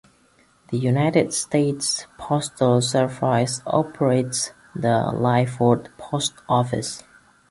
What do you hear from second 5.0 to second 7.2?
Lyford Post Office.